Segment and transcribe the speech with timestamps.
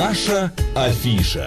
[0.00, 1.46] Наша афиша.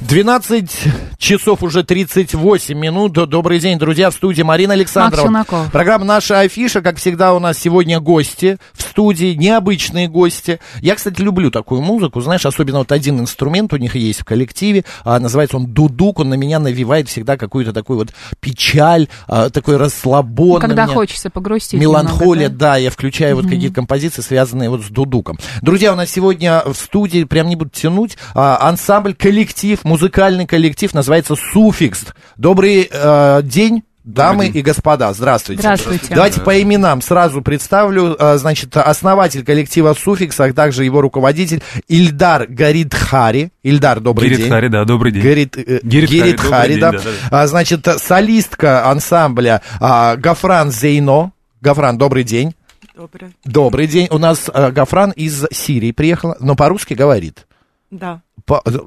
[0.00, 3.12] 12 часов уже 38 минут.
[3.12, 5.44] Добрый день, друзья, в студии Марина Александрова.
[5.70, 6.80] Программа «Наша афиша».
[6.80, 8.56] Как всегда, у нас сегодня гости
[8.96, 10.58] студии, необычные гости.
[10.80, 12.22] Я, кстати, люблю такую музыку.
[12.22, 14.86] Знаешь, особенно вот один инструмент у них есть в коллективе.
[15.04, 16.20] А, называется он дудук.
[16.20, 20.62] Он на меня навевает всегда какую-то такую вот печаль, а, такой расслабон.
[20.62, 20.94] Когда меня...
[20.94, 22.72] хочется погрустить Меланхолия, немного, да?
[22.72, 25.38] да, я включаю вот какие-то композиции, связанные вот с дудуком.
[25.60, 30.94] Друзья, у нас сегодня в студии, прям не буду тянуть, а, ансамбль, коллектив, музыкальный коллектив,
[30.94, 32.06] называется «Суффикс».
[32.38, 33.82] Добрый э, день.
[34.06, 35.62] Дамы и господа, здравствуйте.
[35.62, 36.14] Здравствуйте.
[36.14, 38.14] Давайте по именам сразу представлю.
[38.18, 43.50] А, Значит, основатель коллектива «Суффикс», а также его руководитель Ильдар Гаридхари.
[43.64, 44.48] Ильдар, добрый Гирит день.
[44.50, 45.22] Хари, да, добрый день.
[45.24, 46.92] Герит, э, Герит Хари, Герит добрый Хари, день, да.
[46.92, 51.32] да, да, А, Значит, солистка ансамбля а, Гафран Зейно.
[51.60, 52.54] Гафран, добрый день.
[52.94, 53.32] Доброе.
[53.44, 54.06] Добрый день.
[54.12, 57.44] У нас а, Гафран из Сирии приехала, но по-русски говорит.
[57.90, 58.22] Да.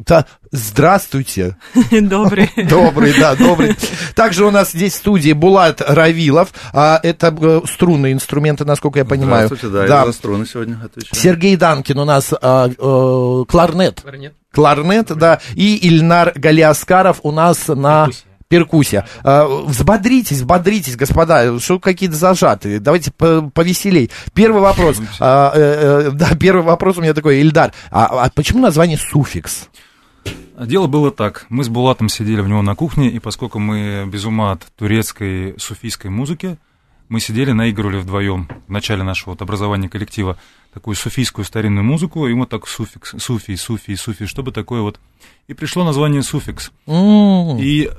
[0.06, 1.58] Да, здравствуйте.
[1.92, 2.50] Добрый.
[2.56, 3.76] Добрый, да, добрый.
[4.16, 6.54] Также у нас здесь в студии Булат Равилов.
[6.74, 9.48] А, это э, струнные инструменты, насколько я понимаю.
[9.48, 11.22] Здравствуйте, да, я за струны сегодня отвечаю.
[11.22, 14.02] Сергей Данкин у нас а, э, кларнет.
[14.54, 15.40] Кларнет, да.
[15.56, 18.29] И Ильнар Галиаскаров у нас на перкуссия.
[19.23, 22.80] А, взбодритесь, взбодритесь, господа, что какие-то зажатые.
[22.80, 24.09] Давайте по- повеселей.
[24.33, 25.00] Первый вопрос.
[25.19, 27.73] А, э, э, да, первый вопрос у меня такой, Ильдар.
[27.92, 29.70] А, а почему название суффикс?
[30.59, 31.45] Дело было так.
[31.50, 35.53] Мы с Булатом сидели в него на кухне, и поскольку мы без ума от турецкой
[35.59, 36.58] суфийской музыки,
[37.08, 40.38] мы сидели, наигрывали вдвоем в начале нашего вот образования коллектива
[40.73, 45.00] такую суфийскую старинную музыку, и вот так суффикс, суфи, суфи, суфи, чтобы такое вот.
[45.47, 46.72] И пришло название суффикс.
[46.88, 47.89] М, И,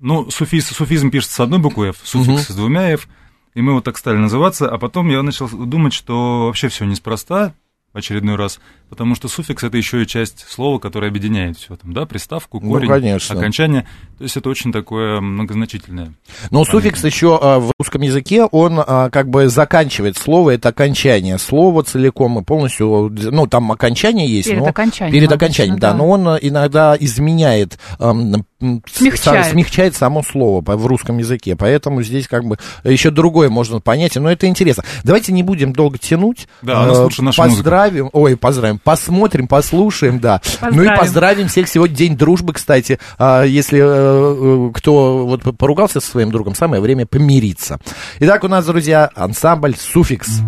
[0.00, 3.08] ну, суфиз, суфизм пишется с одной буквой F, суффикс с двумя F,
[3.54, 7.54] и мы вот так стали называться, а потом я начал думать, что вообще все неспроста,
[7.94, 8.60] в очередной раз,
[8.90, 12.72] потому что суффикс это еще и часть слова, которое объединяет все там, да, приставку, Ну,
[12.72, 13.34] корень, конечно.
[13.38, 13.86] окончание,
[14.18, 16.12] то есть это очень такое многозначительное.
[16.50, 21.38] Но суффикс еще а, в русском языке, он а, как бы заканчивает слово, это окончание
[21.38, 24.48] слова целиком и полностью, ну, там окончание есть.
[24.50, 25.92] Перед но- окончанием Перед обычно, окончанием, да.
[25.92, 25.96] да.
[25.98, 29.46] Но он а, иногда изменяет, ам, смягчает.
[29.46, 31.56] Смягчает само слово в русском языке.
[31.56, 34.84] Поэтому здесь как бы еще другое можно понять, но это интересно.
[35.04, 36.48] Давайте не будем долго тянуть.
[36.62, 38.16] Да, нас э, лучше наша Поздравим, музыка.
[38.16, 40.40] ой, поздравим, посмотрим, послушаем, да.
[40.60, 40.76] Поздравим.
[40.76, 41.68] Ну и поздравим всех.
[41.68, 42.98] Сегодня День дружбы, кстати.
[43.18, 47.80] А, если э, э, кто вот поругался со своим другом, самое время помириться.
[48.20, 50.40] Итак, у нас, друзья, ансамбль «Суффикс».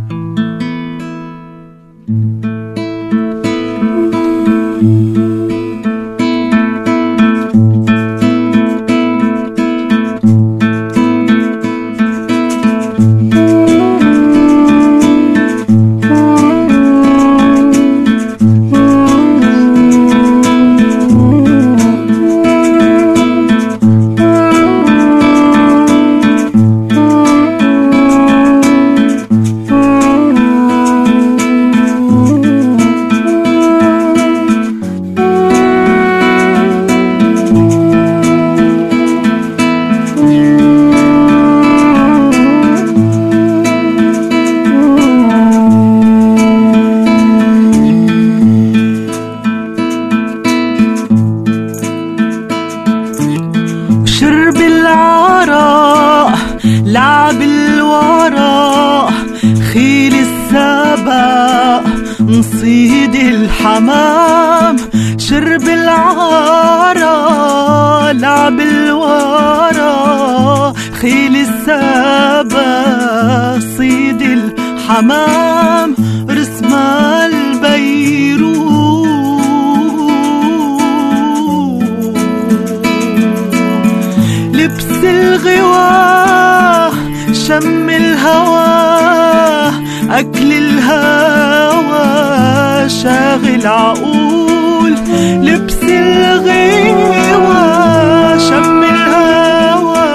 [2.11, 2.50] Thank you.
[74.91, 75.95] الحمام
[76.31, 76.75] رسم
[77.25, 78.51] البيروت.
[84.53, 86.93] لبس الغواه
[87.33, 88.71] شم الهوى
[90.11, 92.09] أكل الهوى
[92.89, 94.95] شاغل عقول
[95.43, 97.31] لبس الغوى
[98.49, 100.11] شم الهوى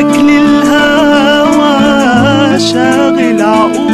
[0.00, 1.76] أكل الهوى
[2.60, 3.05] شاغل
[3.38, 3.85] 老屋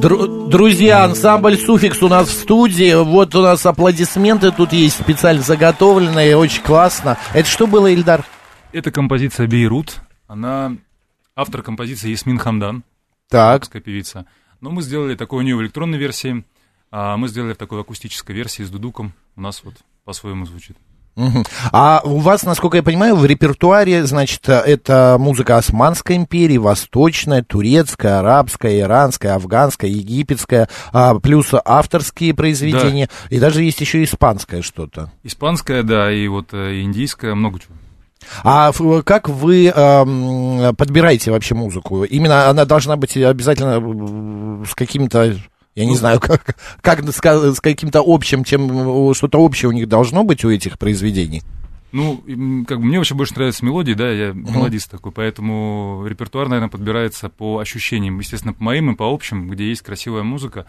[0.00, 2.94] Дру- Друзья, ансамбль «Суффикс» у нас в студии.
[3.02, 6.36] Вот у нас аплодисменты тут есть специально заготовленные.
[6.36, 7.18] Очень классно.
[7.34, 8.24] Это что было, Ильдар?
[8.72, 9.96] Это композиция «Бейрут».
[10.26, 10.76] Она
[11.34, 12.84] автор композиции Ясмин Хамдан,
[13.28, 13.68] Так.
[13.70, 14.26] певица.
[14.60, 16.44] Но мы сделали такую у нее в электронной версии,
[16.90, 19.12] а мы сделали в такой акустической версии с дудуком.
[19.36, 19.74] У нас вот
[20.04, 20.76] по-своему звучит.
[21.72, 28.20] А у вас, насколько я понимаю, в репертуаре, значит, это музыка Османской империи, восточная, турецкая,
[28.20, 35.10] арабская, иранская, афганская, египетская, а, плюс авторские произведения, и даже есть еще испанское что-то.
[35.22, 37.74] Испанская, да, и вот э, индийская, много чего.
[38.42, 38.72] А
[39.04, 42.04] как вы эм, подбираете вообще музыку?
[42.04, 45.34] Именно она должна быть обязательно э, с каким-то,
[45.78, 50.24] я не знаю, как, как ска- с каким-то общим, чем что-то общее у них должно
[50.24, 51.42] быть у этих произведений?
[51.92, 52.22] Ну,
[52.66, 57.30] как бы мне вообще больше нравятся мелодии, да, я мелодист такой, поэтому репертуар, наверное, подбирается
[57.30, 60.66] по ощущениям, естественно, по моим и по общим, где есть красивая музыка,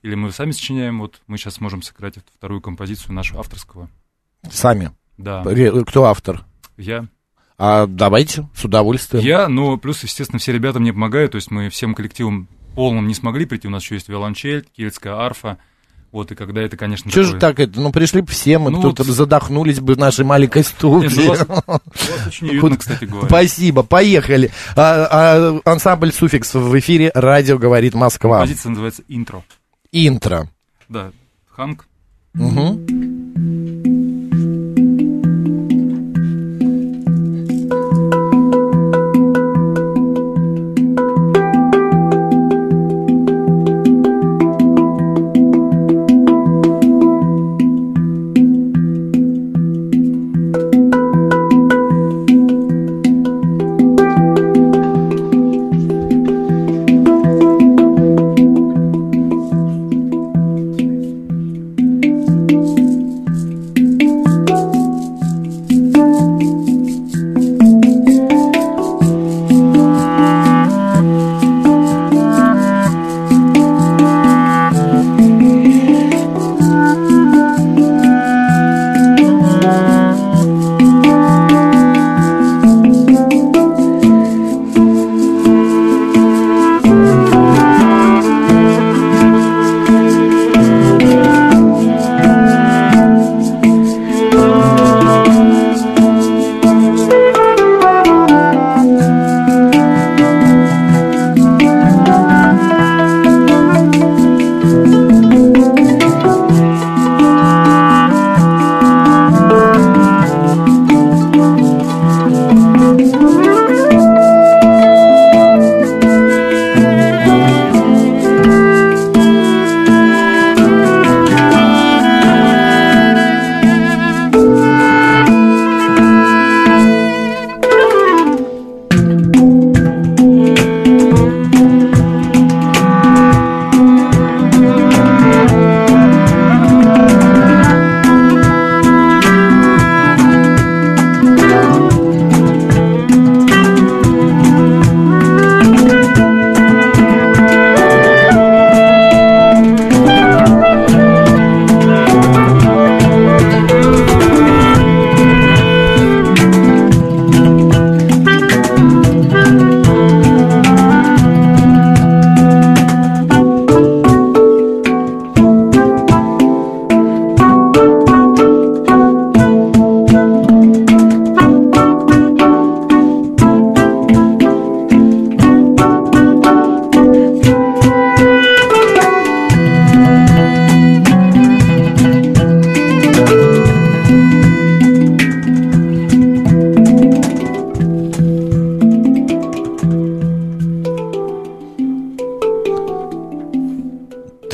[0.00, 3.90] или мы сами сочиняем, вот мы сейчас можем сыграть вторую композицию нашу авторского.
[4.50, 4.92] Сами.
[5.18, 5.44] Да,
[5.86, 6.44] Кто автор?
[6.78, 7.06] я.
[7.58, 9.22] А давайте, с удовольствием.
[9.24, 13.14] Я, но плюс, естественно, все ребята мне помогают, то есть мы всем коллективом полным не
[13.14, 15.58] смогли прийти, у нас еще есть виолончель, кельтская арфа,
[16.10, 17.80] вот, и когда это, конечно, же такое- так это?
[17.80, 21.00] Ну, пришли бы все, мы Ну, тут вот- задохнулись бы в нашей маленькой Нет, ну,
[21.08, 21.26] студии.
[21.28, 21.80] вас, вас
[22.26, 23.28] очень уютно, кстати говоря.
[23.28, 24.50] Спасибо, поехали.
[24.76, 28.40] А, а, ансамбль «Суффикс» в эфире «Радио говорит Москва».
[28.40, 29.42] Композиция называется «Интро».
[29.90, 30.48] Интро.
[30.88, 31.12] Да,
[31.50, 31.86] Ханк.
[32.34, 33.01] Мгм.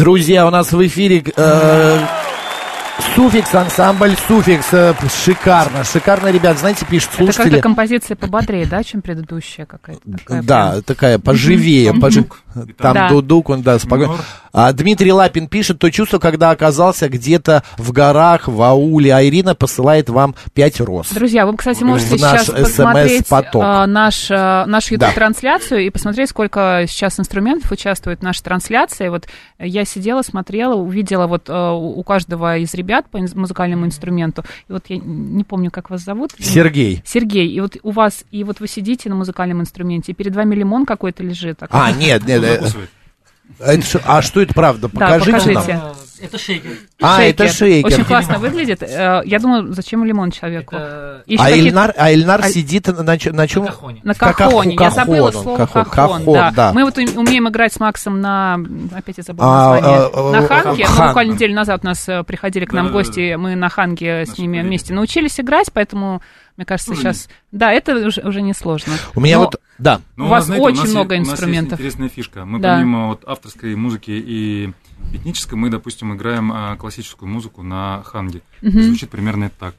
[0.08, 1.98] Друзья, у нас в эфире э,
[3.18, 4.68] Суффикс, ансамбль Суффикс.
[4.72, 4.94] э,
[5.25, 6.56] Шикарно, шикарно, ребят.
[6.56, 7.50] Знаете, пишут Это слушатели.
[7.50, 10.00] как-то композиция пободрее, да, чем предыдущая какая-то?
[10.18, 10.82] такая Да, прям.
[10.84, 11.90] такая поживее.
[11.90, 12.38] Там пожи- дук.
[12.68, 13.08] И Там Да.
[13.08, 14.18] дудук, он, да, спокойно.
[14.52, 19.54] А Дмитрий Лапин пишет, то чувство, когда оказался где-то в горах, в ауле, а Ирина
[19.54, 21.08] посылает вам пять роз.
[21.10, 25.06] Друзья, вы, кстати, можете В наш сейчас посмотреть а, наш, а, нашу Да.
[25.06, 29.08] YouTube-трансляцию и посмотреть, сколько сейчас инструментов участвует в нашей трансляции.
[29.08, 29.26] Вот
[29.58, 34.44] я сидела, смотрела, увидела вот у у каждого из ребят по музыкальному инструменту.
[34.68, 36.32] И вот я не помню, как вас зовут.
[36.38, 37.02] Сергей.
[37.04, 40.54] Сергей, и вот у вас, и вот вы сидите на музыкальном инструменте, и перед вами
[40.54, 41.58] лимон какой-то лежит.
[41.70, 42.76] А, нет, нет.
[43.58, 43.78] Закусывает.
[43.80, 44.88] это ш- а что это правда?
[44.92, 45.74] Да, Покажите покажите.
[45.74, 45.92] нам.
[46.20, 46.70] Это шейкер.
[47.00, 47.92] А, это шейкер.
[47.92, 48.82] Очень классно выглядит.
[48.82, 50.74] Э, Я думаю, зачем лимон человеку?
[50.74, 53.64] Это Еще А Эльнар, а Эльнар А- сидит на, на чем?
[53.66, 54.00] кахоне.
[54.02, 54.76] На кахоне.
[54.80, 56.50] Я забыла кахон, слово кахон, кахон, кахон, да.
[56.50, 56.72] да.
[56.72, 58.58] Мы вот ум- умеем играть с Максом на...
[58.96, 60.10] Опять я забыла А, название.
[60.12, 60.84] а, на а, ханге.
[60.84, 60.96] хан.
[60.98, 62.98] Ну, буквально неделю назад у нас э, приходили к нам Да-да-да.
[63.04, 63.34] гости.
[63.36, 66.20] Мы на ханге с ними вместе научились играть, поэтому,
[66.58, 67.28] мне кажется, Ну, сейчас...
[67.52, 68.92] Да, это уже, уже несложно.
[69.14, 70.00] У меня Но- вот, да.
[70.16, 71.78] Ну, У вас знаете, очень нас много есть- У нас инструментов.
[71.80, 72.44] есть интересная фишка.
[72.44, 72.74] Мы Да.
[72.76, 74.72] помимо вот авторской музыки и
[75.14, 78.42] этнической, мы, допустим, играем а, классическую музыку на ханге.
[78.60, 79.74] И Звучит примерно так.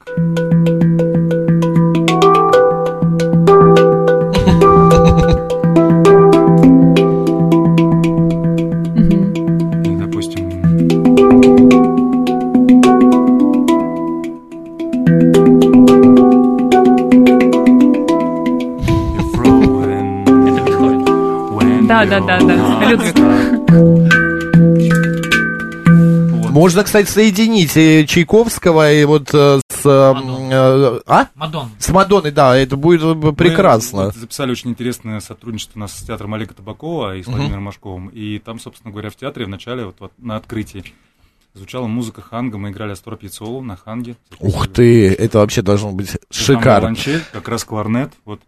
[22.10, 23.70] Да, да, да.
[26.50, 29.86] Можно, кстати, соединить э, Чайковского и вот э, с...
[29.86, 30.14] э,
[30.50, 31.28] э, а?
[31.36, 31.70] Мадонна.
[31.78, 34.06] С Мадонной, да, это будет Мы прекрасно.
[34.06, 38.08] вот записали очень интересное сотрудничество у нас с театром Олега Табакова и с Владимиром Машковым.
[38.08, 40.82] И там, собственно говоря, в театре в начале, вот, вот на открытии,
[41.54, 42.58] звучала музыка ханга.
[42.58, 44.16] Мы играли Астор Пьяцолу на ханге.
[44.40, 46.96] Ух ты, это вообще должно быть шикарно.
[47.32, 48.12] как раз кларнет.
[48.24, 48.40] Вот.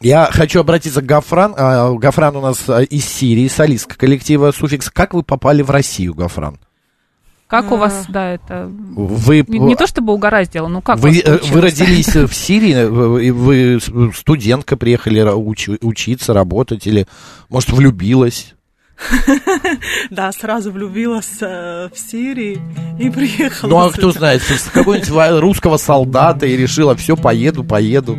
[0.00, 1.54] Я хочу обратиться к Гафран.
[1.56, 4.90] А, Гафран у нас а, из Сирии, солистка коллектива Суфикс.
[4.90, 6.58] Как вы попали в Россию, Гафран?
[7.46, 8.70] Как у вас, да, это...
[8.70, 13.22] Вы, Не, не то чтобы угораздило, ну как вы, э, вы родились в Сирии, э,
[13.24, 13.80] и вы
[14.14, 17.08] студентка приехали уч- учиться, работать, или,
[17.48, 18.54] может, влюбилась?
[20.10, 22.60] Да, сразу влюбилась э, в Сирии
[23.00, 23.70] и приехала.
[23.70, 28.16] Ну, а кто знает, с какого-нибудь русского солдата и решила, все, поеду, поеду.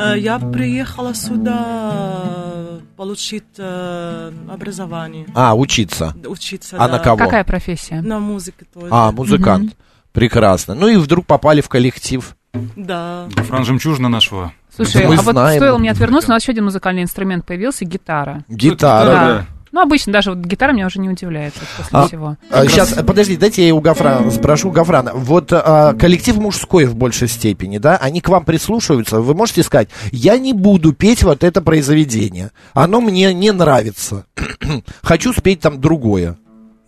[0.00, 6.14] Э, Я приехала сюда получить э, образование, А, учиться.
[6.26, 6.76] учиться.
[6.78, 6.94] А да.
[6.94, 7.18] на кого?
[7.18, 8.00] Какая профессия?
[8.00, 8.88] На музыке тоже.
[8.90, 9.76] А, музыкант.
[10.12, 10.74] Прекрасно.
[10.74, 12.36] Ну и вдруг попали в коллектив.
[12.76, 13.28] Да.
[13.36, 14.52] Фран Жемчужина нашего.
[14.74, 15.58] Слушай, Мы а вот знаем.
[15.58, 18.44] стоило мне отвернуться, у нас еще один музыкальный инструмент появился, гитара.
[18.48, 19.06] Гитара.
[19.06, 19.26] Да.
[19.26, 19.46] да.
[19.72, 22.36] Ну, обычно даже вот гитара меня уже не удивляет вот после А, всего.
[22.68, 25.12] сейчас, подожди, дайте я у Гафрана спрошу Гафрана.
[25.14, 27.96] Вот а, коллектив мужской в большей степени, да?
[27.96, 29.20] Они к вам прислушиваются.
[29.20, 32.50] Вы можете сказать, я не буду петь вот это произведение.
[32.74, 34.26] Оно мне не нравится.
[35.02, 36.36] Хочу спеть там другое.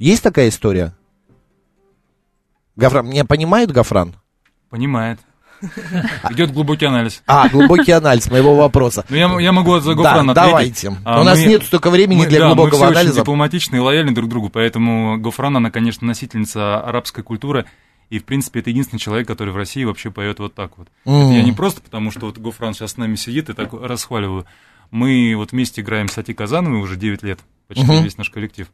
[0.00, 0.92] Есть такая история?
[2.74, 4.14] Гафран, меня понимает Гафран?
[4.70, 5.20] Понимает.
[6.31, 7.23] Идет глубокий анализ.
[7.26, 9.04] А, глубокий анализ моего вопроса.
[9.09, 10.35] Ну, я, я могу Да, Гофрана ответить.
[10.35, 10.97] давайте.
[11.04, 13.12] А, У нас мы- нет столько времени мы- для да, глубокого мы все анализа.
[13.12, 17.64] очень дипломатичны и лояльны друг другу, поэтому Гофран, она, конечно, носительница арабской культуры,
[18.11, 20.88] и, в принципе, это единственный человек, который в России вообще поет вот так вот.
[21.04, 24.45] Это я не просто потому, что вот Гофран сейчас с нами сидит и так расхваливаю.
[24.90, 27.38] Мы вот вместе играем с Ати Казановой уже 9 лет,
[27.69, 28.02] почти Мгм.
[28.04, 28.66] весь наш коллектив.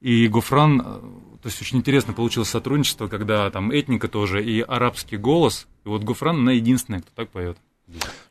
[0.00, 5.16] И Гофран, э, то есть очень интересно получилось сотрудничество, когда там этника тоже и арабский
[5.16, 5.66] голос.
[5.84, 7.56] И вот Гофран, она единственная, кто так поет.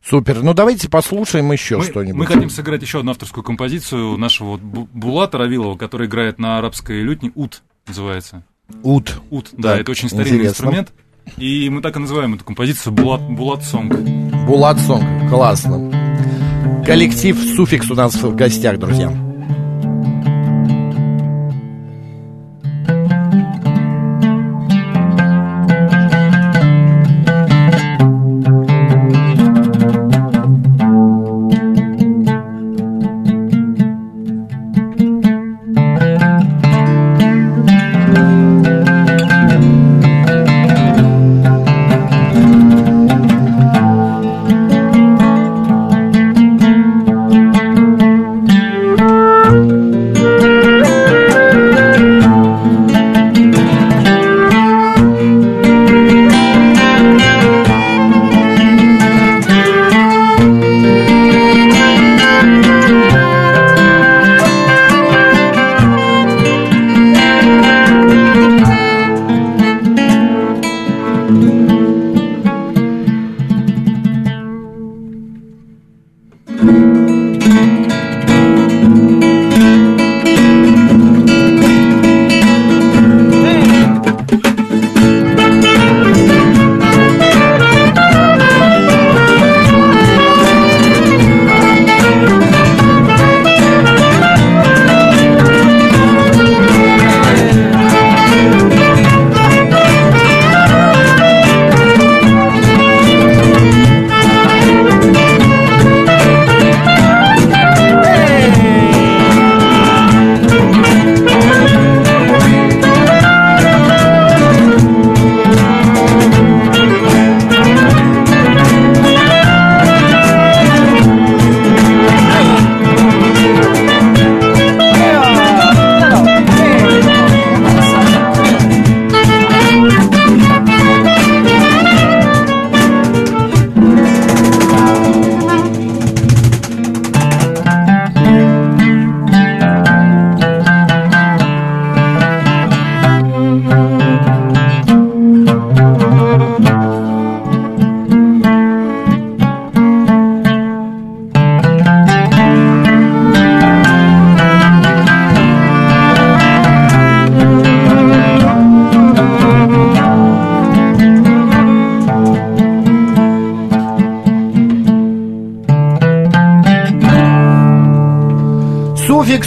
[0.03, 0.41] Супер.
[0.41, 2.17] Ну давайте послушаем еще Мы, что-нибудь.
[2.20, 6.58] мы хотим сыграть еще одну авторскую композицию нашего вот Бу- Булата Равилова, который играет на
[6.58, 7.31] арабской лютне.
[7.36, 8.43] Ут называется.
[8.84, 9.22] Ут.
[9.29, 10.50] Ут, да, Так, это очень старинный интересно.
[10.51, 10.93] инструмент.
[11.38, 13.93] И мы так и называем эту композицию Булат, Булат Сонг.
[14.48, 15.29] Булат Сонг.
[15.29, 15.91] Классно.
[16.86, 19.10] Коллектив Суфикс у нас в гостях, друзья.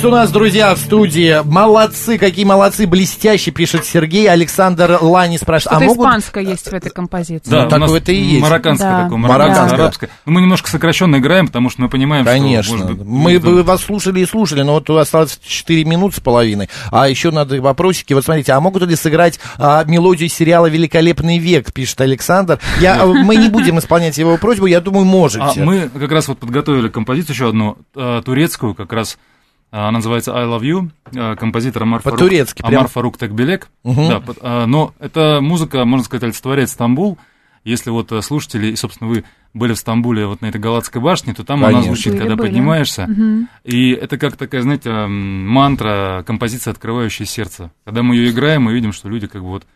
[0.04, 1.42] Суффикс у нас, друзья, в студии.
[1.44, 4.28] Молодцы, какие молодцы, блестящие, пишет Сергей.
[4.28, 5.78] Александр Лани спрашивает.
[5.78, 6.06] Что-то а могут...
[6.06, 7.50] испанское есть в этой композиции.
[7.50, 8.42] Да, ну, так это и есть.
[8.42, 9.02] Марокканское да.
[9.04, 10.10] такое, марокканское, арабское.
[10.26, 12.76] Мы немножко сокращенно играем, потому что мы понимаем, Конечно.
[12.76, 12.86] что...
[12.86, 13.04] Конечно.
[13.04, 16.68] Мы бы вас слушали и слушали, но вот осталось 4 минуты с половиной.
[16.90, 18.12] А еще надо вопросики.
[18.12, 22.58] Вот смотрите, а могут ли сыграть а, мелодию сериала «Великолепный век», пишет Александр.
[22.80, 25.62] Я, мы не будем исполнять его просьбу, я думаю, можете.
[25.62, 29.16] А мы как раз вот подготовили композицию еще одну, э, турецкую, как раз
[29.80, 32.86] она называется I Love You, э, композитор Амар Фарук, По-турецки, Амар прям...
[32.88, 33.68] Фарук Текбелек.
[33.82, 34.08] Угу.
[34.08, 37.18] Да, э, но эта музыка, можно сказать, олицетворяет Стамбул.
[37.64, 41.44] Если вот слушатели, и, собственно, вы были в Стамбуле вот на этой Галатской башне, то
[41.44, 41.78] там Конечно.
[41.78, 42.48] она звучит, были, когда были.
[42.48, 43.04] поднимаешься.
[43.04, 43.46] Угу.
[43.64, 47.70] И это как такая, знаете, мантра, композиция, открывающая сердце.
[47.84, 49.66] Когда мы ее играем, мы видим, что люди как бы вот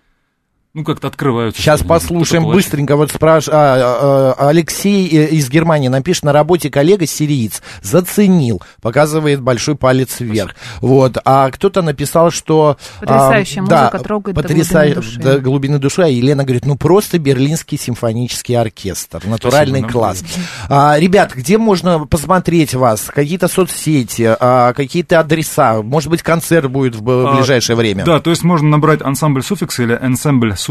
[0.79, 1.61] ну, как-то открываются.
[1.61, 2.97] Сейчас послушаем быстренько.
[2.97, 3.49] Вот спраш...
[3.49, 9.75] а, а, а, Алексей э, из Германии напишет, на работе коллега сириец заценил, показывает большой
[9.75, 10.55] палец вверх.
[10.81, 11.19] Вот.
[11.25, 12.77] А кто-то написал, что...
[13.01, 14.73] Потрясающая а, музыка да, трогает потряса...
[14.73, 15.21] до глубины души.
[15.21, 16.03] До глубины души.
[16.03, 19.27] А Елена говорит, ну, просто Берлинский симфонический оркестр.
[19.27, 20.25] Натуральный Спасибо, класс.
[20.69, 23.11] А, ребят, где можно посмотреть вас?
[23.13, 25.83] Какие-то соцсети, а, какие-то адреса?
[25.83, 28.05] Может быть, концерт будет в ближайшее а, время?
[28.05, 30.68] Да, то есть можно набрать ансамбль суффикс или ансамбль суффикс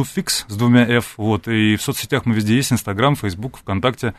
[0.48, 4.14] с двумя F, вот, и в соцсетях мы везде есть, Инстаграм, Фейсбук, ВКонтакте.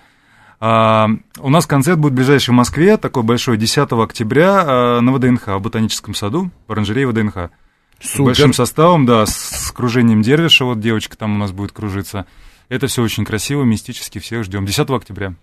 [0.60, 2.14] А, у нас концерт будет
[2.48, 7.50] в Москве, такой большой, 10 октября а, на ВДНХ, в Ботаническом саду, в оранжерее ВДНХ.
[8.00, 8.16] Супер.
[8.16, 12.26] С большим составом, да, с кружением Дервиша, вот девочка там у нас будет кружиться.
[12.68, 14.66] Это все очень красиво, мистически, всех ждем.
[14.66, 15.34] 10 октября.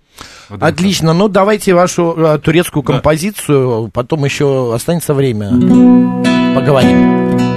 [0.48, 3.92] Отлично, ну давайте вашу uh, турецкую композицию, да.
[3.92, 5.50] потом еще останется время.
[6.54, 7.55] Поговорим.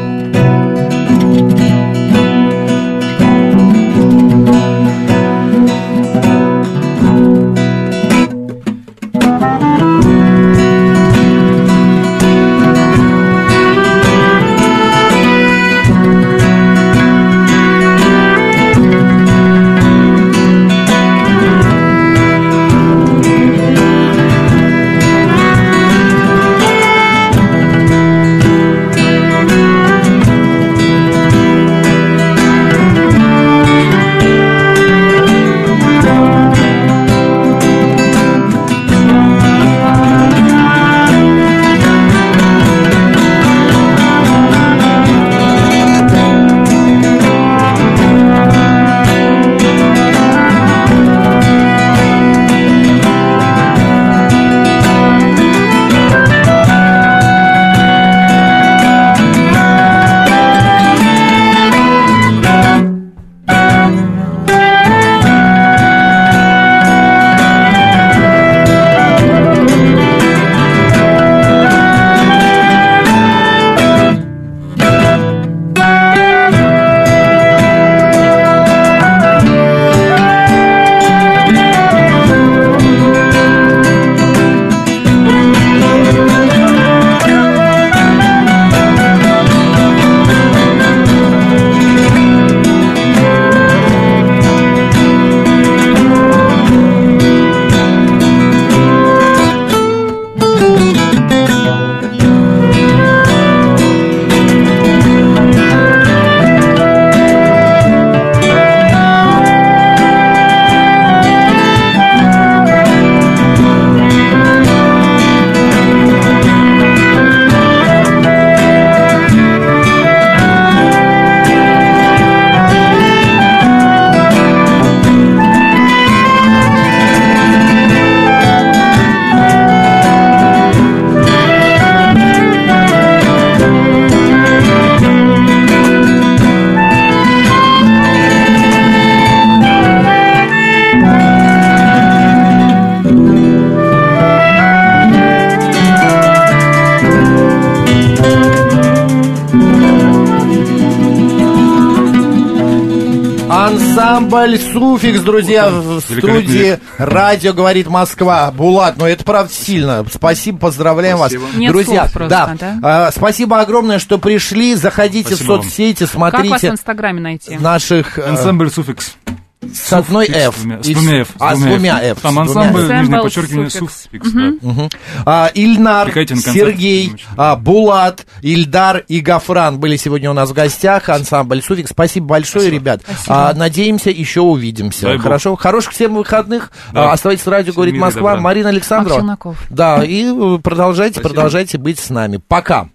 [153.58, 158.52] Ансамбль Суфикс, друзья, в студии Радио говорит Москва.
[158.52, 160.06] Булат, ну это правда сильно.
[160.12, 161.42] Спасибо, поздравляем спасибо.
[161.42, 161.54] вас.
[161.54, 162.56] Нет друзья, просто, да.
[162.60, 162.78] да?
[162.82, 164.76] А, спасибо огромное, что пришли.
[164.76, 166.42] Заходите спасибо в соцсети, смотрите.
[166.44, 167.58] Как вас в Инстаграме найти?
[167.58, 168.18] Наших...
[168.18, 169.16] Ансамбль Суфикс.
[169.60, 170.56] С одной F.
[170.56, 171.28] С двумя, с двумя F.
[171.40, 172.20] А, с двумя F.
[172.20, 173.00] Там с двумя ансамбль, F.
[173.00, 174.02] нижнее подчеркивание, суффикс.
[174.04, 174.32] суффикс.
[174.32, 174.88] да.
[175.26, 181.08] А, Ильнар, Сергей, а, Булат, Ильдар и Гафран были сегодня у нас в гостях.
[181.08, 181.90] Ансамбль Суфикс.
[181.90, 183.02] Спасибо большое, ребят.
[183.26, 185.02] А, надеемся, еще увидимся.
[185.02, 185.24] Дай бог.
[185.24, 185.56] Хорошо.
[185.56, 186.70] Хороших всем выходных.
[186.92, 187.10] Да.
[187.10, 188.30] А, оставайтесь в радио, Всем говорит Москва.
[188.30, 188.42] добра.
[188.42, 189.38] Марина Александрова.
[189.70, 191.34] Да, и э, продолжайте, Спасибо.
[191.34, 192.40] продолжайте быть с нами.
[192.46, 192.88] Пока.